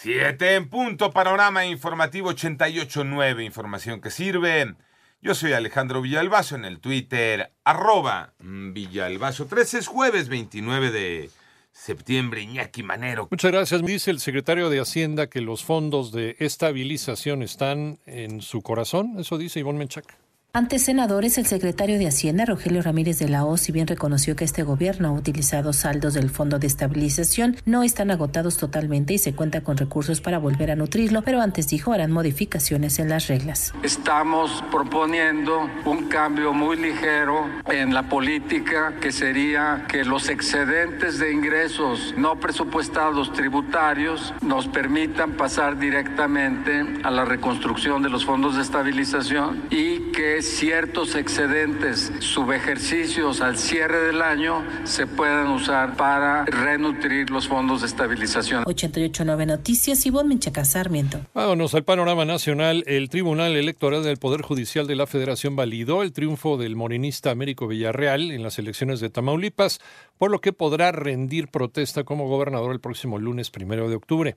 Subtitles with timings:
[0.00, 4.76] Siete en punto, panorama informativo 88.9, información que sirve.
[5.20, 9.46] Yo soy Alejandro Villalbazo en el Twitter, arroba Villalbazo.
[9.46, 11.30] 13 es jueves 29 de
[11.72, 13.26] septiembre, Iñaki Manero.
[13.28, 13.84] Muchas gracias.
[13.84, 19.18] Dice el secretario de Hacienda que los fondos de estabilización están en su corazón.
[19.18, 20.27] Eso dice Ivonne Menchac.
[20.54, 24.46] Ante senadores, el secretario de Hacienda, Rogelio Ramírez de la O, si bien reconoció que
[24.46, 29.34] este gobierno ha utilizado saldos del Fondo de Estabilización, no están agotados totalmente y se
[29.34, 33.74] cuenta con recursos para volver a nutrirlo, pero antes dijo harán modificaciones en las reglas.
[33.82, 41.30] Estamos proponiendo un cambio muy ligero en la política que sería que los excedentes de
[41.30, 48.62] ingresos no presupuestados tributarios nos permitan pasar directamente a la reconstrucción de los fondos de
[48.62, 57.30] estabilización y que ciertos excedentes subejercicios al cierre del año se puedan usar para renutrir
[57.30, 58.64] los fondos de estabilización.
[58.66, 61.20] 889 Noticias, Ivonne Menchaca Sarmiento.
[61.34, 62.84] Vámonos al panorama nacional.
[62.86, 67.66] El Tribunal Electoral del Poder Judicial de la Federación validó el triunfo del morenista Américo
[67.66, 69.80] Villarreal en las elecciones de Tamaulipas,
[70.18, 74.36] por lo que podrá rendir protesta como gobernador el próximo lunes primero de octubre.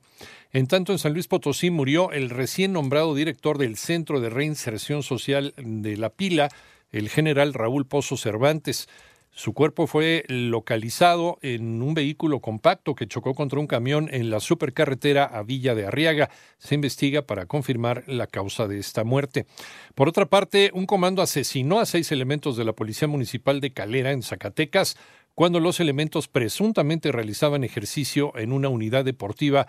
[0.52, 5.02] En tanto, en San Luis Potosí murió el recién nombrado director del Centro de Reinserción
[5.02, 6.48] Social de La Pila,
[6.92, 8.88] el general Raúl Pozo Cervantes.
[9.34, 14.40] Su cuerpo fue localizado en un vehículo compacto que chocó contra un camión en la
[14.40, 16.28] supercarretera a Villa de Arriaga.
[16.58, 19.46] Se investiga para confirmar la causa de esta muerte.
[19.94, 24.12] Por otra parte, un comando asesinó a seis elementos de la Policía Municipal de Calera
[24.12, 24.98] en Zacatecas
[25.34, 29.66] cuando los elementos presuntamente realizaban ejercicio en una unidad deportiva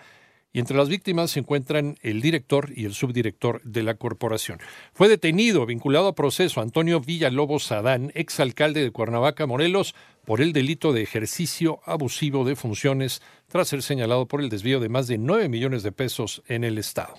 [0.54, 4.60] y entre las víctimas se encuentran el director y el subdirector de la corporación.
[4.92, 10.92] Fue detenido, vinculado a proceso, Antonio Villalobos Adán, exalcalde de Cuernavaca, Morelos, por el delito
[10.92, 15.48] de ejercicio abusivo de funciones, tras ser señalado por el desvío de más de 9
[15.48, 17.16] millones de pesos en el Estado.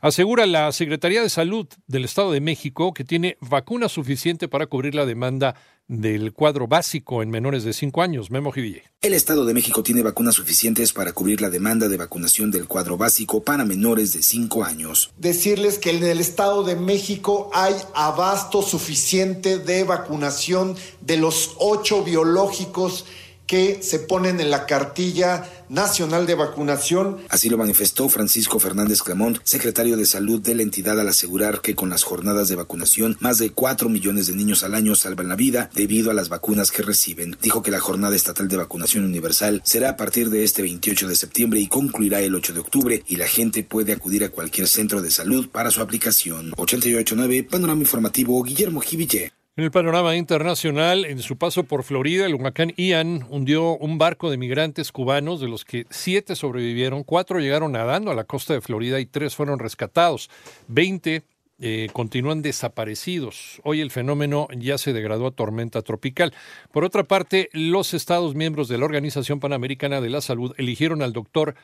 [0.00, 4.94] Asegura la Secretaría de Salud del Estado de México que tiene vacuna suficiente para cubrir
[4.94, 5.54] la demanda
[5.88, 8.30] del cuadro básico en menores de 5 años.
[8.30, 8.82] Memo Jiville.
[9.00, 12.96] El Estado de México tiene vacunas suficientes para cubrir la demanda de vacunación del cuadro
[12.96, 15.12] básico para menores de 5 años.
[15.16, 22.02] Decirles que en el Estado de México hay abasto suficiente de vacunación de los ocho
[22.02, 23.06] biológicos
[23.46, 27.18] que se ponen en la cartilla nacional de vacunación.
[27.28, 31.74] Así lo manifestó Francisco Fernández Clamont, secretario de salud de la entidad, al asegurar que
[31.74, 35.36] con las jornadas de vacunación, más de 4 millones de niños al año salvan la
[35.36, 37.36] vida debido a las vacunas que reciben.
[37.40, 41.16] Dijo que la jornada estatal de vacunación universal será a partir de este 28 de
[41.16, 45.02] septiembre y concluirá el 8 de octubre y la gente puede acudir a cualquier centro
[45.02, 46.52] de salud para su aplicación.
[46.56, 49.32] 889 Panorama Informativo Guillermo Jiville.
[49.58, 54.30] En el panorama internacional, en su paso por Florida, el huracán Ian hundió un barco
[54.30, 58.60] de migrantes cubanos, de los que siete sobrevivieron, cuatro llegaron nadando a la costa de
[58.60, 60.28] Florida y tres fueron rescatados.
[60.68, 61.22] Veinte
[61.58, 63.62] eh, continúan desaparecidos.
[63.64, 66.34] Hoy el fenómeno ya se degradó a tormenta tropical.
[66.70, 71.14] Por otra parte, los Estados miembros de la Organización Panamericana de la Salud eligieron al
[71.14, 71.54] doctor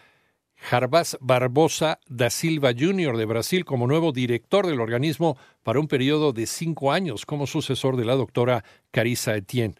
[0.62, 3.16] Jarbas Barbosa da Silva Jr.
[3.16, 7.96] de Brasil como nuevo director del organismo para un periodo de cinco años como sucesor
[7.96, 9.74] de la doctora Carissa Etienne.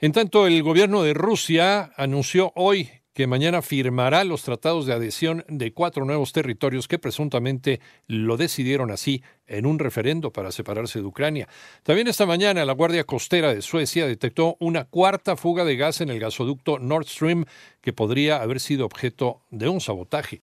[0.00, 5.44] En tanto, el gobierno de Rusia anunció hoy que mañana firmará los tratados de adhesión
[5.48, 11.06] de cuatro nuevos territorios que presuntamente lo decidieron así en un referendo para separarse de
[11.06, 11.48] Ucrania.
[11.82, 16.10] También esta mañana la Guardia Costera de Suecia detectó una cuarta fuga de gas en
[16.10, 17.44] el gasoducto Nord Stream
[17.80, 20.36] que podría haber sido objeto de un sabotaje.